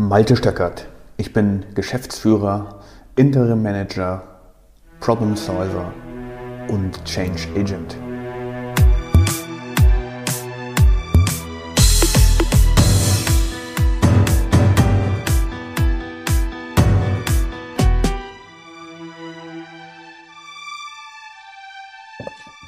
[0.00, 0.86] Malte Stöckert.
[1.16, 2.84] Ich bin Geschäftsführer,
[3.16, 4.22] Interim Manager,
[5.00, 5.92] Problem Solver
[6.68, 7.96] und Change Agent.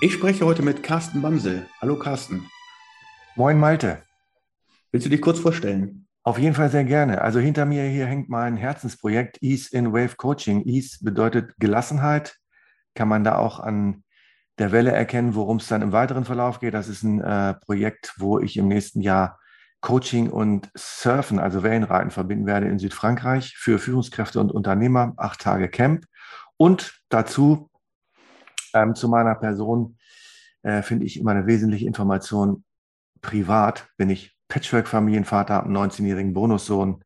[0.00, 1.68] Ich spreche heute mit Carsten Bamsel.
[1.80, 2.50] Hallo Carsten.
[3.36, 4.02] Moin Malte.
[4.90, 6.08] Willst du dich kurz vorstellen?
[6.22, 7.22] Auf jeden Fall sehr gerne.
[7.22, 10.66] Also hinter mir hier hängt mein Herzensprojekt Ease in Wave Coaching.
[10.66, 12.36] Ease bedeutet Gelassenheit.
[12.94, 14.04] Kann man da auch an
[14.58, 16.74] der Welle erkennen, worum es dann im weiteren Verlauf geht.
[16.74, 19.38] Das ist ein äh, Projekt, wo ich im nächsten Jahr
[19.80, 25.14] Coaching und Surfen, also Wellenreiten, verbinden werde in Südfrankreich für Führungskräfte und Unternehmer.
[25.16, 26.04] Acht Tage Camp.
[26.58, 27.70] Und dazu
[28.74, 29.96] ähm, zu meiner Person
[30.62, 32.64] äh, finde ich immer eine wesentliche Information.
[33.22, 37.02] Privat bin ich Patchwork-Familienvater, einen 19-jährigen Bonussohn,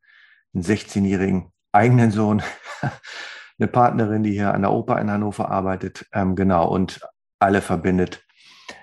[0.53, 2.41] einen 16-jährigen eigenen Sohn,
[3.59, 6.99] eine Partnerin, die hier an der Oper in Hannover arbeitet, ähm, genau, und
[7.39, 8.25] alle verbindet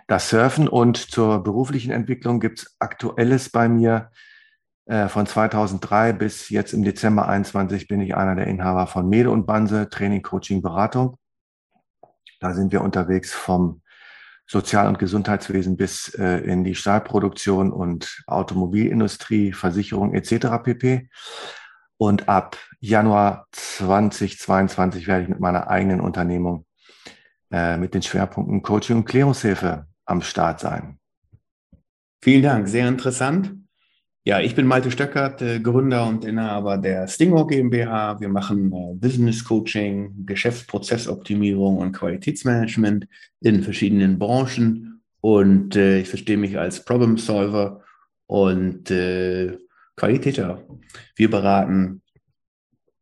[0.07, 0.69] das Surfen.
[0.69, 4.11] Und zur beruflichen Entwicklung gibt es Aktuelles bei mir.
[4.87, 9.31] Äh, von 2003 bis jetzt im Dezember 21 bin ich einer der Inhaber von Mede
[9.31, 11.19] und Banse, Training, Coaching, Beratung.
[12.41, 13.82] Da sind wir unterwegs vom
[14.53, 20.63] Sozial- und Gesundheitswesen bis äh, in die Stahlproduktion und Automobilindustrie, Versicherung etc.
[20.63, 21.09] pp.
[21.97, 26.67] Und ab Januar 2022 werde ich mit meiner eigenen Unternehmung
[27.51, 30.99] äh, mit den Schwerpunkten Coaching und Klärungshilfe am Start sein.
[32.23, 33.55] Vielen Dank, sehr interessant.
[34.25, 38.21] Ja, ich bin Malte Stöckert, äh, Gründer und Inhaber der Stingor GmbH.
[38.21, 43.09] Wir machen äh, Business Coaching, Geschäftsprozessoptimierung und Qualitätsmanagement
[43.41, 45.03] in verschiedenen Branchen.
[45.21, 47.83] Und äh, ich verstehe mich als Problem Solver
[48.29, 49.59] und äh,
[49.97, 50.69] Qualitäter.
[51.17, 52.03] Wir beraten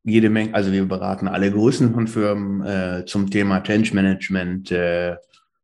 [0.03, 5.17] jede Menge, also wir beraten alle Größen von Firmen äh, zum Thema Change Management, äh,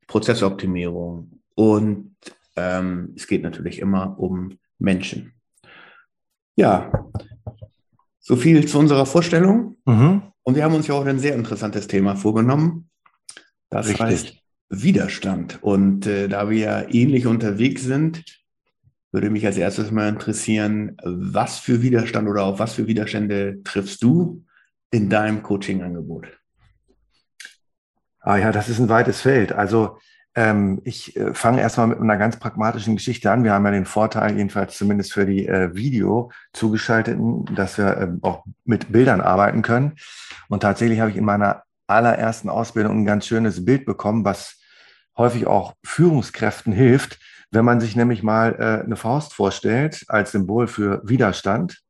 [0.06, 1.41] Prozessoptimierung.
[1.55, 2.15] Und
[2.56, 5.33] ähm, es geht natürlich immer um Menschen.
[6.56, 7.11] Ja,
[8.19, 9.77] so viel zu unserer Vorstellung.
[9.84, 10.22] Mhm.
[10.43, 12.89] Und wir haben uns ja auch ein sehr interessantes Thema vorgenommen.
[13.71, 14.00] Das Richtig.
[14.00, 14.37] heißt
[14.69, 15.62] Widerstand.
[15.62, 18.25] Und äh, da wir ja ähnlich unterwegs sind,
[19.12, 24.03] würde mich als erstes mal interessieren, was für Widerstand oder auf was für Widerstände triffst
[24.03, 24.45] du
[24.91, 26.27] in deinem Coaching-Angebot?
[28.21, 29.53] Ah ja, das ist ein weites Feld.
[29.53, 29.99] Also
[30.37, 33.43] ähm, ich äh, fange erstmal mit einer ganz pragmatischen Geschichte an.
[33.43, 38.09] Wir haben ja den Vorteil, jedenfalls zumindest für die äh, Video zugeschalteten, dass wir äh,
[38.21, 39.97] auch mit Bildern arbeiten können.
[40.49, 44.61] Und tatsächlich habe ich in meiner allerersten Ausbildung ein ganz schönes Bild bekommen, was
[45.17, 47.19] häufig auch Führungskräften hilft,
[47.51, 51.81] wenn man sich nämlich mal äh, eine Faust vorstellt als Symbol für Widerstand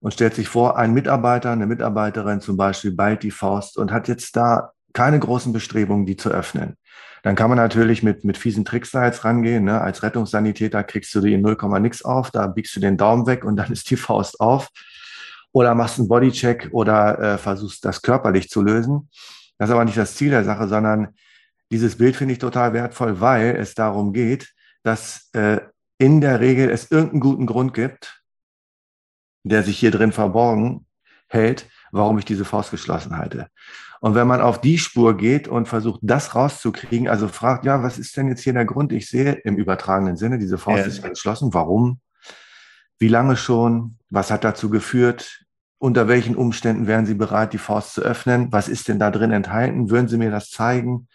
[0.00, 4.08] und stellt sich vor, ein Mitarbeiter, eine Mitarbeiterin zum Beispiel ballt die Faust und hat
[4.08, 6.76] jetzt da keine großen Bestrebungen, die zu öffnen.
[7.22, 9.64] Dann kann man natürlich mit, mit fiesen Tricks da jetzt rangehen.
[9.64, 9.80] Ne?
[9.80, 13.44] Als Rettungssanitäter kriegst du die in 0, nix auf, da biegst du den Daumen weg
[13.44, 14.68] und dann ist die Faust auf.
[15.52, 19.08] Oder machst einen Bodycheck oder äh, versuchst das körperlich zu lösen.
[19.58, 21.14] Das ist aber nicht das Ziel der Sache, sondern
[21.70, 24.52] dieses Bild finde ich total wertvoll, weil es darum geht,
[24.82, 25.60] dass äh,
[25.98, 28.22] in der Regel es irgendeinen guten Grund gibt,
[29.44, 30.86] der sich hier drin verborgen
[31.28, 33.48] hält, warum ich diese Faust geschlossen halte.
[34.02, 38.00] Und wenn man auf die Spur geht und versucht, das rauszukriegen, also fragt, ja, was
[38.00, 38.90] ist denn jetzt hier der Grund?
[38.90, 40.86] Ich sehe im übertragenen Sinne, diese Faust ja.
[40.86, 41.54] ist geschlossen.
[41.54, 42.00] Warum?
[42.98, 43.98] Wie lange schon?
[44.10, 45.44] Was hat dazu geführt?
[45.78, 48.48] Unter welchen Umständen wären Sie bereit, die Faust zu öffnen?
[48.50, 49.88] Was ist denn da drin enthalten?
[49.88, 51.06] Würden Sie mir das zeigen?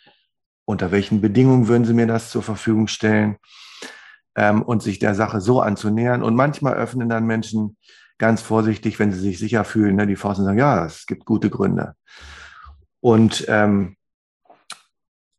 [0.64, 3.36] Unter welchen Bedingungen würden Sie mir das zur Verfügung stellen?
[4.38, 6.24] Ähm, und sich der Sache so anzunähern.
[6.24, 7.76] Und manchmal öffnen dann Menschen
[8.18, 11.26] ganz vorsichtig, wenn sie sich sicher fühlen, ne, die Faust und sagen, ja, es gibt
[11.26, 11.96] gute Gründe.
[13.00, 13.96] Und ähm,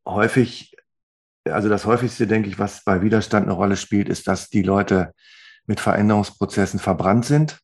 [0.06, 0.76] häufig,
[1.44, 5.12] also das häufigste, denke ich, was bei Widerstand eine Rolle spielt, ist, dass die Leute
[5.66, 7.58] mit Veränderungsprozessen verbrannt sind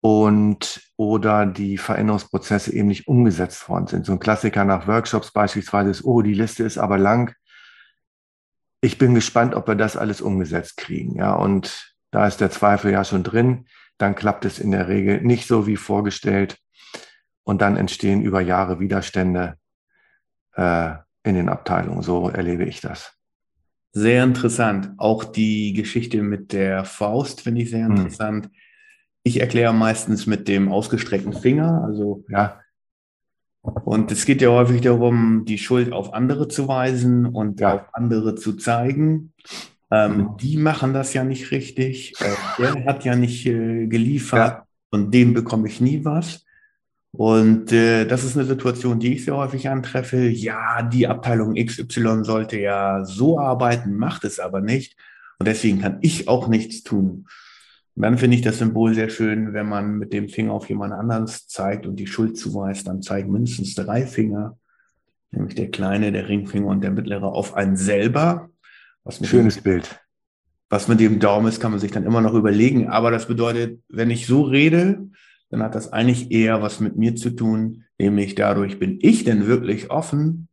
[0.00, 4.06] und oder die Veränderungsprozesse eben nicht umgesetzt worden sind.
[4.06, 7.34] So ein Klassiker nach Workshops beispielsweise ist, oh, die Liste ist aber lang.
[8.80, 11.16] Ich bin gespannt, ob wir das alles umgesetzt kriegen.
[11.16, 13.66] Ja, und da ist der Zweifel ja schon drin.
[13.98, 16.56] Dann klappt es in der Regel nicht so wie vorgestellt
[17.44, 19.56] und dann entstehen über Jahre Widerstände
[20.54, 20.92] äh,
[21.22, 22.02] in den Abteilungen.
[22.02, 23.14] So erlebe ich das.
[23.92, 24.92] Sehr interessant.
[24.98, 27.96] Auch die Geschichte mit der Faust finde ich sehr hm.
[27.96, 28.46] interessant.
[28.46, 28.52] Hm.
[29.22, 31.84] Ich erkläre meistens mit dem ausgestreckten Finger.
[31.84, 32.60] Also ja.
[33.62, 37.74] Und es geht ja häufig darum, die Schuld auf andere zu weisen und ja.
[37.74, 39.34] auf andere zu zeigen.
[39.90, 40.36] Ähm, mhm.
[40.40, 42.14] Die machen das ja nicht richtig.
[42.20, 44.38] Äh, der hat ja nicht äh, geliefert.
[44.38, 44.66] Ja.
[44.90, 46.46] Von dem bekomme ich nie was.
[47.12, 50.28] Und äh, das ist eine Situation, die ich sehr häufig antreffe.
[50.28, 54.96] Ja, die Abteilung XY sollte ja so arbeiten, macht es aber nicht.
[55.38, 57.26] Und deswegen kann ich auch nichts tun.
[57.96, 60.92] Und dann finde ich das Symbol sehr schön, wenn man mit dem Finger auf jemand
[60.92, 64.56] anderes zeigt und die Schuld zuweist, dann zeigen mindestens drei Finger,
[65.32, 68.50] nämlich der kleine, der Ringfinger und der mittlere auf einen selber.
[69.22, 70.00] Schönes dem, Bild.
[70.68, 72.88] Was mit dem Daumen ist, kann man sich dann immer noch überlegen.
[72.88, 75.08] Aber das bedeutet, wenn ich so rede,
[75.50, 79.46] dann hat das eigentlich eher was mit mir zu tun, nämlich dadurch bin ich denn
[79.46, 80.48] wirklich offen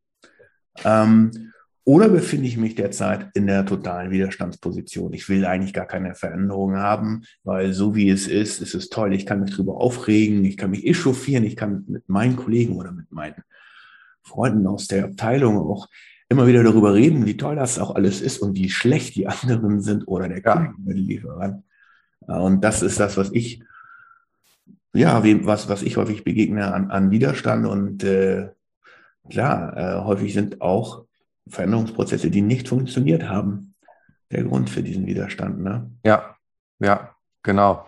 [0.84, 1.54] ähm,
[1.84, 5.14] oder befinde ich mich derzeit in der totalen Widerstandsposition.
[5.14, 9.14] Ich will eigentlich gar keine Veränderung haben, weil so wie es ist, ist es toll.
[9.14, 12.92] Ich kann mich darüber aufregen, ich kann mich echauffieren, ich kann mit meinen Kollegen oder
[12.92, 13.42] mit meinen
[14.24, 15.88] Freunden aus der Abteilung auch
[16.28, 19.80] immer wieder darüber reden, wie toll das auch alles ist und wie schlecht die anderen
[19.80, 20.74] sind oder der ja.
[20.86, 21.64] Lieferant.
[22.20, 23.64] Und das ist das, was ich
[24.94, 28.50] ja, wie, was, was ich häufig begegne an, an Widerstand und äh,
[29.30, 31.06] klar, äh, häufig sind auch
[31.48, 33.76] Veränderungsprozesse, die nicht funktioniert haben,
[34.32, 35.60] der Grund für diesen Widerstand.
[35.60, 35.92] Ne?
[36.04, 36.36] Ja,
[36.80, 37.86] ja, genau.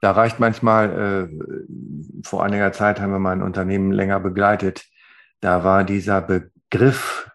[0.00, 4.86] Da reicht manchmal, äh, vor einiger Zeit haben wir mal ein Unternehmen länger begleitet,
[5.40, 7.30] da war dieser Begriff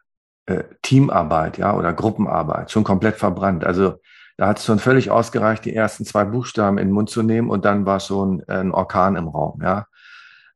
[0.46, 3.66] äh, Teamarbeit, ja, oder Gruppenarbeit schon komplett verbrannt.
[3.66, 4.00] Also
[4.38, 7.50] da hat es schon völlig ausgereicht, die ersten zwei Buchstaben in den Mund zu nehmen
[7.50, 9.62] und dann war schon ein Orkan im Raum.
[9.62, 9.88] Ja?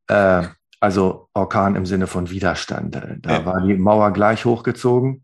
[0.08, 0.48] Äh,
[0.82, 2.96] also Orkan im Sinne von Widerstand.
[2.96, 3.46] Da ja.
[3.46, 5.24] war die Mauer gleich hochgezogen,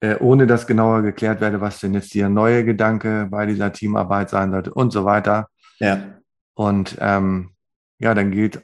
[0.00, 4.30] äh, ohne dass genauer geklärt werde, was denn jetzt der neue Gedanke bei dieser Teamarbeit
[4.30, 5.48] sein sollte und so weiter.
[5.78, 6.20] Ja.
[6.54, 7.50] Und ähm,
[7.98, 8.62] ja, dann geht,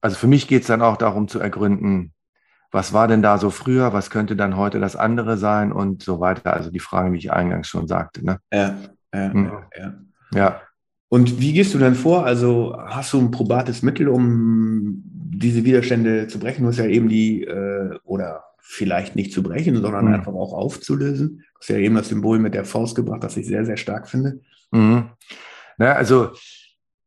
[0.00, 2.12] also für mich geht es dann auch darum zu ergründen,
[2.70, 6.20] was war denn da so früher, was könnte dann heute das andere sein und so
[6.20, 6.54] weiter.
[6.54, 8.24] Also die Fragen, die ich eingangs schon sagte.
[8.24, 8.38] Ne?
[8.52, 8.76] Ja,
[9.14, 9.52] ja, mhm.
[9.76, 9.94] ja.
[10.34, 10.60] ja.
[11.08, 12.26] Und wie gehst du dann vor?
[12.26, 16.62] Also hast du ein probates Mittel, um diese Widerstände zu brechen?
[16.62, 20.14] Du hast ja eben die, äh, oder vielleicht nicht zu brechen, sondern mhm.
[20.14, 21.38] einfach auch aufzulösen.
[21.38, 24.08] Du hast ja eben das Symbol mit der Faust gebracht, das ich sehr, sehr stark
[24.08, 24.40] finde.
[24.70, 25.08] Mhm.
[25.78, 26.32] Na, also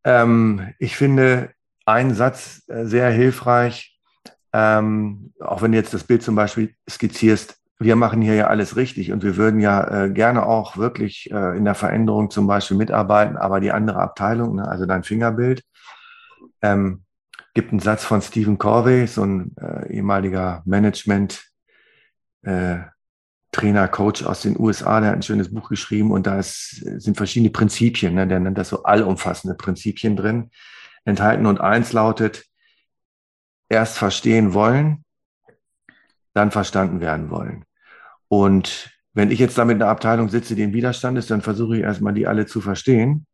[0.04, 1.52] ähm, ich finde
[1.86, 3.91] einen Satz äh, sehr hilfreich,
[4.54, 8.76] ähm, auch wenn du jetzt das Bild zum Beispiel skizzierst, wir machen hier ja alles
[8.76, 12.78] richtig und wir würden ja äh, gerne auch wirklich äh, in der Veränderung zum Beispiel
[12.78, 15.64] mitarbeiten, aber die andere Abteilung, ne, also dein Fingerbild,
[16.62, 17.04] ähm,
[17.56, 21.44] gibt einen Satz von Stephen Corvey, so ein äh, ehemaliger Management
[22.44, 22.78] äh,
[23.52, 27.18] Trainer, Coach aus den USA, der hat ein schönes Buch geschrieben und da ist, sind
[27.18, 30.52] verschiedene Prinzipien, ne, der nennt das so allumfassende Prinzipien drin,
[31.04, 32.46] enthalten und eins lautet,
[33.72, 35.04] erst verstehen wollen,
[36.34, 37.66] dann verstanden werden wollen.
[38.28, 41.78] Und wenn ich jetzt da mit einer Abteilung sitze, die in Widerstand ist, dann versuche
[41.78, 43.26] ich erstmal, die alle zu verstehen.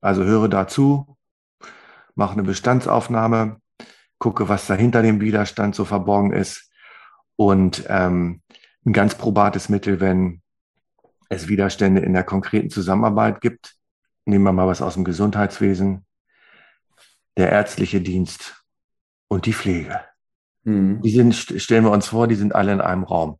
[0.00, 1.16] Also höre dazu,
[2.14, 3.60] mache eine Bestandsaufnahme,
[4.18, 6.70] gucke, was da hinter dem Widerstand so verborgen ist.
[7.36, 8.42] Und ähm,
[8.84, 10.42] ein ganz probates Mittel, wenn
[11.30, 13.74] es Widerstände in der konkreten Zusammenarbeit gibt.
[14.26, 16.04] Nehmen wir mal was aus dem Gesundheitswesen.
[17.36, 18.63] Der ärztliche Dienst
[19.28, 20.00] und die Pflege.
[20.64, 21.00] Mhm.
[21.02, 23.38] Die sind, stellen wir uns vor, die sind alle in einem Raum.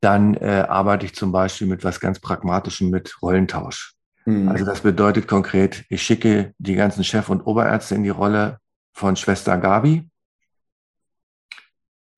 [0.00, 3.94] Dann äh, arbeite ich zum Beispiel mit was ganz Pragmatischem mit Rollentausch.
[4.24, 4.48] Mhm.
[4.48, 8.58] Also das bedeutet konkret, ich schicke die ganzen Chef- und Oberärzte in die Rolle
[8.92, 10.08] von Schwester Gabi.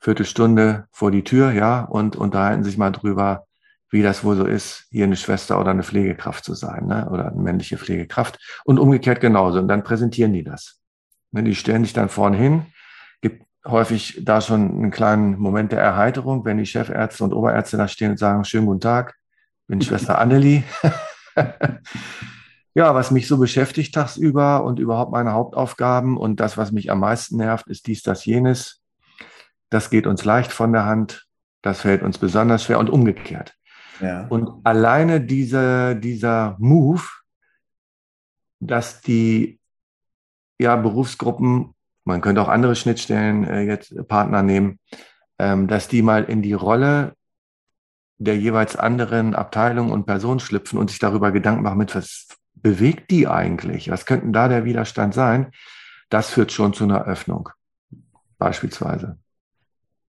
[0.01, 3.47] Viertelstunde vor die Tür, ja, und unterhalten sich mal drüber,
[3.91, 7.09] wie das wohl so ist, hier eine Schwester oder eine Pflegekraft zu sein, ne?
[7.11, 8.39] oder eine männliche Pflegekraft.
[8.65, 9.59] Und umgekehrt genauso.
[9.59, 10.81] Und dann präsentieren die das.
[11.31, 12.67] Ne, die stellen sich dann vorne hin,
[13.69, 18.13] häufig da schon einen kleinen Moment der Erheiterung, wenn die Chefärzte und Oberärzte da stehen
[18.13, 19.15] und sagen, schönen guten Tag,
[19.67, 20.65] bin Schwester Annelie.
[22.75, 27.01] ja, was mich so beschäftigt tagsüber und überhaupt meine Hauptaufgaben und das, was mich am
[27.01, 28.83] meisten nervt, ist dies, das, jenes.
[29.71, 31.27] Das geht uns leicht von der Hand,
[31.63, 33.55] das fällt uns besonders schwer und umgekehrt.
[34.01, 34.27] Ja.
[34.29, 37.03] Und alleine diese, dieser Move,
[38.61, 39.61] dass die
[40.59, 41.75] ja, Berufsgruppen
[42.09, 44.81] man könnte auch andere Schnittstellen äh, jetzt Partner nehmen,
[45.39, 47.13] ähm, dass die mal in die Rolle
[48.17, 53.11] der jeweils anderen Abteilung und Person schlüpfen und sich darüber Gedanken machen, mit was bewegt
[53.13, 53.91] die eigentlich?
[53.91, 55.53] Was könnten da der Widerstand sein?
[56.09, 57.51] Das führt schon zu einer Öffnung,
[58.39, 59.19] beispielsweise.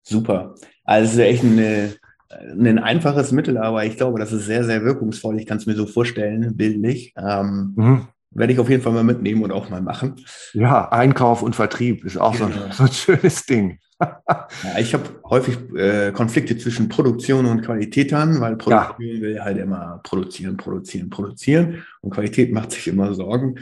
[0.03, 0.55] Super.
[0.85, 1.95] Also echt eine,
[2.29, 5.39] ein einfaches Mittel, aber ich glaube, das ist sehr, sehr wirkungsvoll.
[5.39, 7.15] Ich kann es mir so vorstellen, bildlich.
[7.17, 8.09] Ähm, mhm.
[8.35, 10.17] Werde ich auf jeden Fall mal mitnehmen und auch mal machen.
[10.53, 12.49] Ja, Einkauf und Vertrieb ist auch genau.
[12.49, 13.79] so, ein, so, ein, schönes Ding.
[14.01, 14.49] ja,
[14.79, 19.21] ich habe häufig äh, Konflikte zwischen Produktion und Qualität an, weil Produktion ja.
[19.21, 23.57] will halt immer produzieren, produzieren, produzieren und Qualität macht sich immer Sorgen,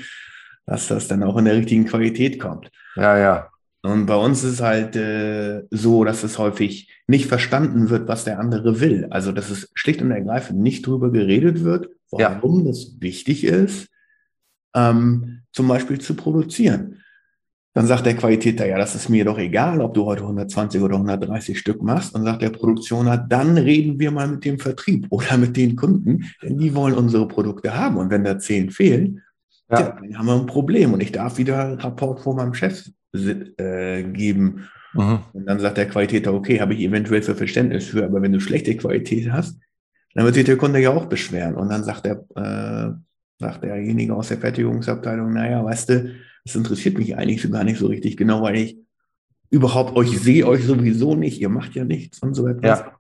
[0.67, 2.71] dass das dann auch in der richtigen Qualität kommt.
[2.97, 3.49] Ja, ja.
[3.83, 8.25] Und bei uns ist es halt äh, so, dass es häufig nicht verstanden wird, was
[8.25, 9.09] der andere will.
[9.11, 12.69] Also, dass es schlicht und ergreifend nicht drüber geredet wird, warum ja.
[12.69, 13.89] das wichtig ist,
[14.75, 16.99] ähm, zum Beispiel zu produzieren.
[17.75, 20.97] Dann sagt der Qualitäter, ja, das ist mir doch egal, ob du heute 120 oder
[20.97, 22.15] 130 Stück machst.
[22.15, 26.27] Und sagt der Produktioner, dann reden wir mal mit dem Vertrieb oder mit den Kunden,
[26.43, 27.97] denn die wollen unsere Produkte haben.
[27.97, 29.23] Und wenn da zehn fehlen,
[29.71, 29.83] ja.
[29.83, 30.93] dann haben wir ein Problem.
[30.93, 34.69] Und ich darf wieder Rapport vor meinem Chef äh, geben.
[34.93, 35.21] Mhm.
[35.33, 38.41] Und dann sagt der Qualitäter, okay, habe ich eventuell für Verständnis für, aber wenn du
[38.41, 39.59] schlechte Qualität hast,
[40.15, 41.55] dann wird sich der Kunde ja auch beschweren.
[41.55, 42.93] Und dann sagt der, äh,
[43.43, 47.79] sagt derjenige aus der Fertigungsabteilung, naja, weißt du, das interessiert mich eigentlich so gar nicht
[47.79, 48.79] so richtig genau, weil ich
[49.51, 52.81] überhaupt euch sehe euch sowieso nicht, ihr macht ja nichts und so etwas.
[52.81, 52.97] Ja.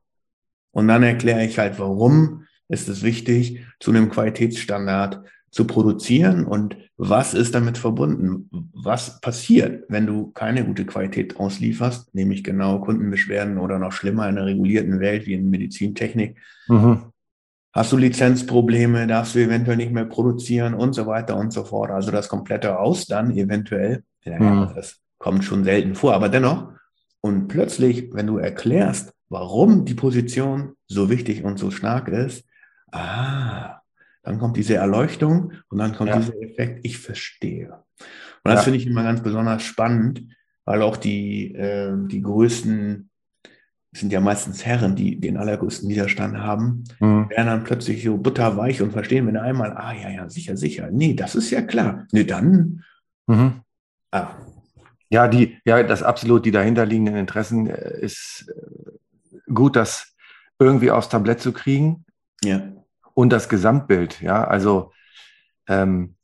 [0.72, 6.76] Und dann erkläre ich halt, warum ist es wichtig, zu einem Qualitätsstandard zu produzieren und
[6.96, 8.48] was ist damit verbunden?
[8.72, 14.38] Was passiert, wenn du keine gute Qualität auslieferst, nämlich genau Kundenbeschwerden oder noch schlimmer in
[14.38, 16.38] einer regulierten Welt wie in Medizintechnik?
[16.68, 17.11] Mhm.
[17.72, 21.90] Hast du Lizenzprobleme, darfst du eventuell nicht mehr produzieren und so weiter und so fort.
[21.90, 24.72] Also das komplette Aus dann eventuell, ja, mhm.
[24.74, 26.68] das kommt schon selten vor, aber dennoch.
[27.22, 32.44] Und plötzlich, wenn du erklärst, warum die Position so wichtig und so stark ist,
[32.90, 33.80] ah,
[34.22, 36.18] dann kommt diese Erleuchtung und dann kommt ja.
[36.18, 37.72] dieser Effekt, ich verstehe.
[38.44, 38.62] Und das ja.
[38.62, 40.24] finde ich immer ganz besonders spannend,
[40.64, 43.10] weil auch die, äh, die größten,
[43.92, 47.28] sind ja meistens Herren, die den allergrößten Widerstand haben, mhm.
[47.28, 51.14] werden dann plötzlich so butterweich und verstehen, wenn einmal, ah ja, ja, sicher, sicher, nee,
[51.14, 52.06] das ist ja klar.
[52.12, 52.84] Nee, dann.
[53.26, 53.60] Mhm.
[54.10, 54.28] Ah.
[55.10, 60.14] Ja, die, ja, das absolut, die dahinterliegenden Interessen äh, ist äh, gut, das
[60.58, 62.04] irgendwie aufs Tablett zu kriegen.
[62.42, 62.62] Ja
[63.14, 64.20] und das Gesamtbild.
[64.20, 64.92] Ja, also
[65.68, 66.14] ähm,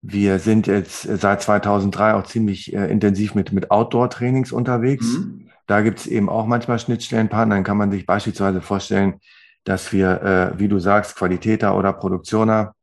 [0.00, 5.06] wir sind jetzt seit 2003 auch ziemlich äh, intensiv mit, mit Outdoor-Trainings unterwegs.
[5.06, 5.50] Mhm.
[5.68, 7.54] Da gibt es eben auch manchmal Schnittstellenpartner.
[7.54, 9.20] Dann kann man sich beispielsweise vorstellen,
[9.64, 12.74] dass wir, äh, wie du sagst, Qualitäter oder Produktioner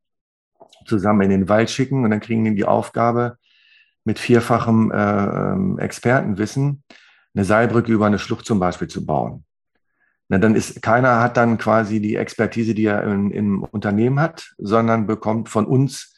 [0.85, 3.37] zusammen in den Wald schicken und dann kriegen die die Aufgabe,
[4.03, 6.83] mit vierfachem äh, ähm, Expertenwissen
[7.33, 9.45] eine Seilbrücke über eine Schlucht zum Beispiel zu bauen.
[10.29, 14.53] Na, dann ist keiner hat dann quasi die Expertise, die er in, im Unternehmen hat,
[14.59, 16.15] sondern bekommt von uns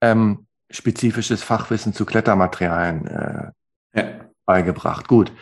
[0.00, 3.50] ähm, spezifisches Fachwissen zu Klettermaterialien äh,
[3.94, 4.04] ja.
[4.44, 5.06] beigebracht.
[5.06, 5.32] Gut.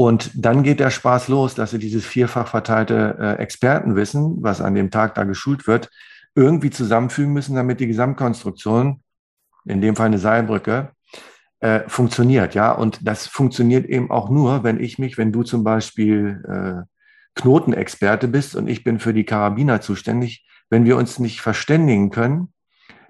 [0.00, 4.74] Und dann geht der Spaß los, dass sie dieses vierfach verteilte äh, Expertenwissen, was an
[4.74, 5.90] dem Tag da geschult wird,
[6.34, 9.02] irgendwie zusammenfügen müssen, damit die Gesamtkonstruktion,
[9.66, 10.92] in dem Fall eine Seilbrücke,
[11.58, 12.54] äh, funktioniert.
[12.54, 17.38] Ja, und das funktioniert eben auch nur, wenn ich mich, wenn du zum Beispiel äh,
[17.38, 22.54] Knotenexperte bist und ich bin für die Karabiner zuständig, wenn wir uns nicht verständigen können,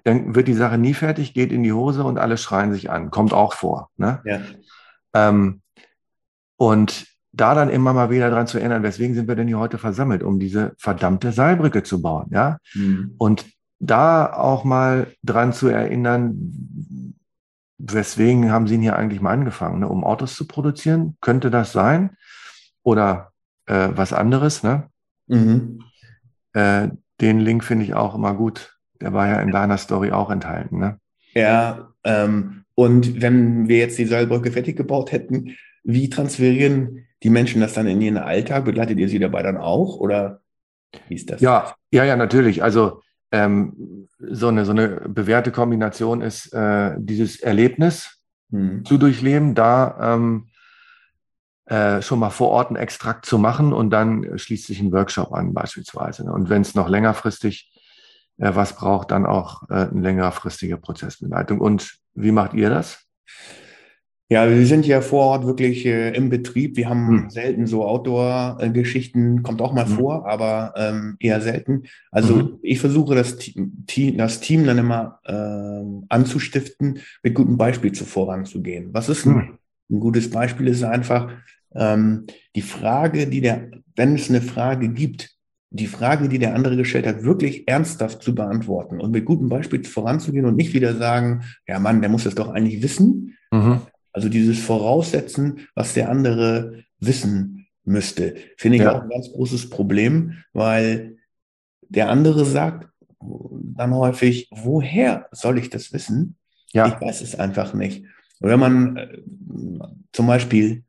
[0.03, 3.11] dann wird die Sache nie fertig, geht in die Hose und alle schreien sich an.
[3.11, 3.91] Kommt auch vor.
[3.95, 4.19] Ne?
[4.25, 4.41] Ja.
[5.13, 5.60] Ähm,
[6.61, 9.79] und da dann immer mal wieder dran zu erinnern, weswegen sind wir denn hier heute
[9.79, 12.59] versammelt, um diese verdammte Seilbrücke zu bauen, ja?
[12.75, 13.15] Mhm.
[13.17, 13.45] Und
[13.79, 17.15] da auch mal dran zu erinnern,
[17.79, 19.87] weswegen haben Sie ihn hier eigentlich mal angefangen, ne?
[19.87, 21.17] um Autos zu produzieren?
[21.19, 22.11] Könnte das sein?
[22.83, 23.31] Oder
[23.65, 24.61] äh, was anderes.
[24.61, 24.83] Ne?
[25.25, 25.81] Mhm.
[26.53, 26.89] Äh,
[27.21, 28.77] den Link finde ich auch immer gut.
[29.01, 30.77] Der war ja in deiner Story auch enthalten.
[30.77, 30.99] Ne?
[31.33, 37.61] Ja, ähm, und wenn wir jetzt die Seilbrücke fertig gebaut hätten, wie transferieren die Menschen
[37.61, 38.65] das dann in ihren Alltag?
[38.65, 40.41] Begleitet ihr sie dabei dann auch oder
[41.07, 41.41] wie ist das?
[41.41, 42.63] Ja, ja, ja, natürlich.
[42.63, 48.19] Also ähm, so, eine, so eine bewährte Kombination ist äh, dieses Erlebnis
[48.51, 48.85] hm.
[48.85, 49.55] zu durchleben.
[49.55, 50.49] Da ähm,
[51.65, 55.31] äh, schon mal vor Ort einen Extrakt zu machen und dann schließt sich ein Workshop
[55.31, 56.23] an beispielsweise.
[56.23, 57.71] Und wenn es noch längerfristig
[58.37, 61.61] äh, was braucht, dann auch äh, eine längerfristige Prozessbegleitung.
[61.61, 63.05] Und wie macht ihr das?
[64.31, 66.77] Ja, wir sind ja vor Ort wirklich äh, im Betrieb.
[66.77, 67.29] Wir haben hm.
[67.29, 69.95] selten so Outdoor-Geschichten, kommt auch mal hm.
[69.97, 71.83] vor, aber ähm, eher selten.
[72.11, 72.59] Also mhm.
[72.61, 78.93] ich versuche das Team, das Team dann immer äh, anzustiften, mit gutem Beispiel zu voranzugehen.
[78.93, 79.57] Was ist ein, hm.
[79.91, 80.69] ein gutes Beispiel?
[80.69, 81.29] Ist einfach,
[81.75, 85.35] ähm, die Frage, die der, wenn es eine Frage gibt,
[85.71, 89.83] die Frage, die der andere gestellt hat, wirklich ernsthaft zu beantworten und mit gutem Beispiel
[89.83, 93.37] voranzugehen und nicht wieder sagen, ja Mann, der muss das doch eigentlich wissen.
[93.51, 93.81] Mhm.
[94.13, 98.95] Also dieses Voraussetzen, was der andere wissen müsste, finde ich ja.
[98.95, 101.17] auch ein ganz großes Problem, weil
[101.89, 102.89] der andere sagt
[103.19, 106.35] dann häufig, woher soll ich das wissen?
[106.71, 106.87] Ja.
[106.87, 108.05] Ich weiß es einfach nicht.
[108.39, 109.19] Und wenn man äh,
[110.11, 110.83] zum Beispiel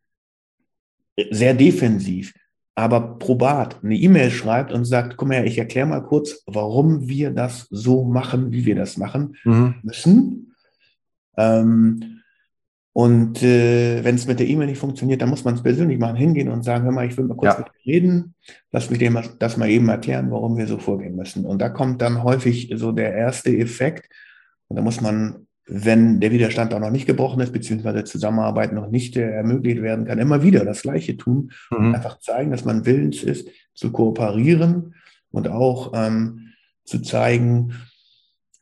[1.31, 2.33] sehr defensiv,
[2.75, 7.31] aber probat eine E-Mail schreibt und sagt, guck mal, ich erkläre mal kurz, warum wir
[7.31, 9.75] das so machen, wie wir das machen mhm.
[9.83, 10.55] müssen.
[11.37, 12.22] Ähm,
[12.94, 16.16] und äh, wenn es mit der E-Mail nicht funktioniert, dann muss man es persönlich machen,
[16.16, 17.58] hingehen und sagen, hör mal, ich will mal kurz ja.
[17.58, 18.34] mit dir reden,
[18.70, 21.46] lass mich dir das mal eben erklären, warum wir so vorgehen müssen.
[21.46, 24.11] Und da kommt dann häufig so der erste Effekt.
[24.68, 28.90] Und da muss man, wenn der Widerstand auch noch nicht gebrochen ist, beziehungsweise Zusammenarbeit noch
[28.90, 31.76] nicht äh, ermöglicht werden kann, immer wieder das Gleiche tun mhm.
[31.78, 34.96] und einfach zeigen, dass man willens ist, zu kooperieren
[35.30, 36.52] und auch ähm,
[36.84, 37.72] zu zeigen,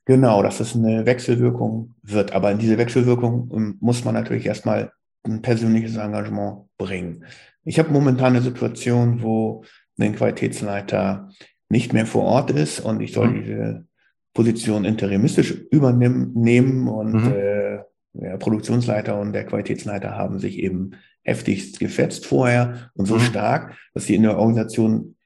[0.07, 2.33] Genau, dass es eine Wechselwirkung wird.
[2.33, 4.92] Aber in diese Wechselwirkung ähm, muss man natürlich erstmal
[5.23, 7.25] ein persönliches Engagement bringen.
[7.64, 9.64] Ich habe momentan eine Situation, wo
[9.99, 11.28] ein Qualitätsleiter
[11.69, 13.35] nicht mehr vor Ort ist und ich soll mhm.
[13.35, 13.87] diese
[14.33, 17.33] Position interimistisch übernehmen und mhm.
[17.33, 17.78] äh,
[18.12, 20.92] der Produktionsleiter und der Qualitätsleiter haben sich eben
[21.23, 23.21] heftigst gefetzt vorher und so mhm.
[23.21, 25.16] stark, dass sie in der Organisation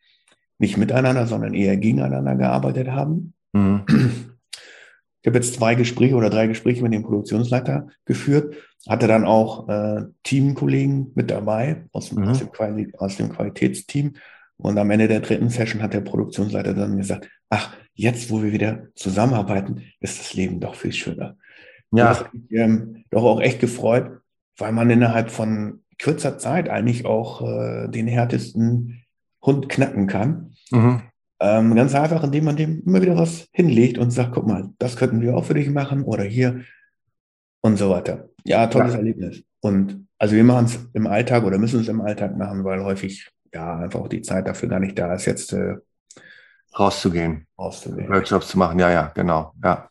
[0.59, 3.35] nicht miteinander, sondern eher gegeneinander gearbeitet haben.
[3.53, 3.85] Mhm.
[5.25, 9.67] Ich habe jetzt zwei Gespräche oder drei Gespräche mit dem Produktionsleiter geführt, hatte dann auch
[9.71, 12.29] äh, Teamkollegen mit dabei aus, mhm.
[12.29, 14.17] aus, dem Quali aus dem Qualitätsteam.
[14.59, 18.53] Und am Ende der dritten Session hat der Produktionsleiter dann gesagt, ach, jetzt, wo wir
[18.53, 21.39] wieder zusammenarbeiten, ist das Leben doch viel schöner.
[21.91, 22.09] Ja.
[22.09, 24.21] Das hat mich ähm, doch auch echt gefreut,
[24.59, 29.05] weil man innerhalb von kürzer Zeit eigentlich auch äh, den härtesten
[29.41, 30.53] Hund knacken kann.
[30.71, 31.01] Mhm.
[31.41, 34.97] Ähm, ganz einfach, indem man dem immer wieder was hinlegt und sagt, guck mal, das
[34.97, 36.65] könnten wir auch für dich machen oder hier
[37.61, 38.29] und so weiter.
[38.45, 38.99] Ja, tolles ja.
[38.99, 39.43] Erlebnis.
[39.61, 43.31] Und also wir machen es im Alltag oder müssen es im Alltag machen, weil häufig
[43.53, 45.77] ja einfach auch die Zeit dafür gar nicht da ist, jetzt äh,
[46.79, 48.79] rauszugehen, rauszugehen, Workshops zu machen.
[48.79, 49.55] Ja, ja, genau.
[49.63, 49.89] Ja,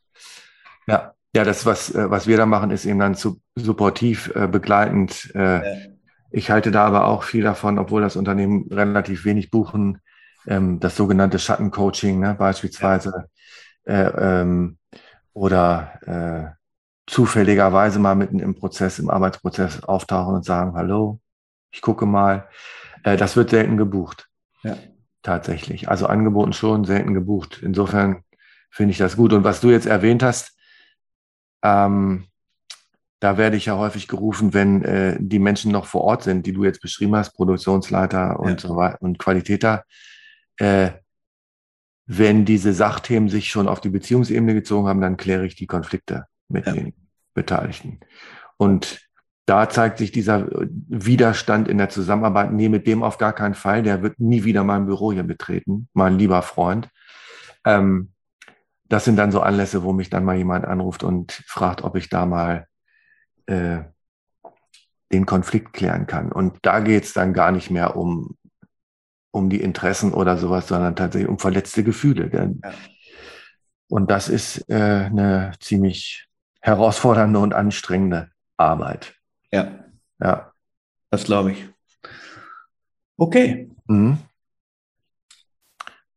[0.88, 1.44] ja, ja.
[1.44, 5.32] Das was äh, was wir da machen, ist eben dann zu, supportiv äh, begleitend.
[5.34, 5.92] Äh, ja.
[6.32, 10.00] Ich halte da aber auch viel davon, obwohl das Unternehmen relativ wenig buchen
[10.48, 13.26] ähm, das sogenannte Schattencoaching ne, beispielsweise
[13.86, 14.78] äh, ähm,
[15.34, 16.64] oder äh,
[17.06, 21.20] zufälligerweise mal mitten im Prozess, im Arbeitsprozess auftauchen und sagen, hallo,
[21.72, 22.48] ich gucke mal.
[23.04, 24.30] Äh, das wird selten gebucht.
[24.64, 24.78] Ja.
[25.22, 25.90] Tatsächlich.
[25.90, 27.62] Also angeboten schon, selten gebucht.
[27.62, 28.24] Insofern
[28.70, 29.34] finde ich das gut.
[29.34, 30.58] Und was du jetzt erwähnt hast,
[31.64, 32.26] ähm,
[33.20, 36.52] da werde ich ja häufig gerufen, wenn äh, die Menschen noch vor Ort sind, die
[36.52, 38.68] du jetzt beschrieben hast, Produktionsleiter und ja.
[38.68, 39.86] so weiter und Qualitäter,
[40.58, 40.92] äh,
[42.06, 46.26] wenn diese Sachthemen sich schon auf die Beziehungsebene gezogen haben, dann kläre ich die Konflikte
[46.50, 46.74] mit ja.
[46.74, 46.94] den
[47.34, 48.00] Beteiligten.
[48.58, 49.08] Und
[49.46, 53.84] da zeigt sich dieser Widerstand in der Zusammenarbeit, nee, mit dem auf gar keinen Fall,
[53.84, 56.90] der wird nie wieder mein Büro hier betreten, mein lieber Freund.
[57.66, 58.14] Ähm,
[58.88, 62.10] das sind dann so Anlässe, wo mich dann mal jemand anruft und fragt, ob ich
[62.10, 62.68] da mal
[63.48, 63.80] äh,
[65.12, 66.32] den Konflikt klären kann.
[66.32, 68.38] Und da geht es dann gar nicht mehr um
[69.34, 72.30] um die Interessen oder sowas, sondern tatsächlich um verletzte Gefühle.
[72.32, 72.72] Ja.
[73.90, 76.28] Und das ist äh, eine ziemlich
[76.62, 79.16] herausfordernde und anstrengende Arbeit.
[79.52, 79.86] Ja.
[80.20, 80.54] Ja.
[81.10, 81.68] Das glaube ich.
[83.18, 83.70] Okay.
[83.88, 84.20] Mhm.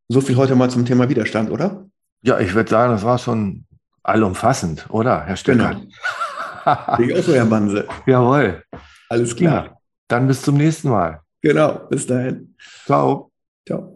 [0.09, 1.87] So viel heute mal zum Thema Widerstand, oder?
[2.23, 3.67] Ja, ich würde sagen, das war schon
[4.03, 5.71] allumfassend, oder, Herr Stöcker?
[5.71, 7.01] Genau.
[7.01, 7.89] ich auch so, Herr Banse.
[8.07, 8.63] Jawohl.
[9.09, 9.65] Alles klar.
[9.65, 9.77] Ja,
[10.09, 11.23] dann bis zum nächsten Mal.
[11.43, 12.55] Genau, bis dahin.
[12.85, 13.33] Ciao.
[13.67, 13.96] Ciao.